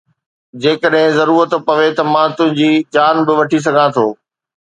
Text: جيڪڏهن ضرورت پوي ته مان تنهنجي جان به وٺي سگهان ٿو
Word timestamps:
جيڪڏهن 0.61 1.11
ضرورت 1.19 1.51
پوي 1.67 1.89
ته 1.97 2.03
مان 2.13 2.29
تنهنجي 2.39 2.71
جان 2.95 3.23
به 3.27 3.33
وٺي 3.39 3.59
سگهان 3.67 3.89
ٿو 3.95 4.07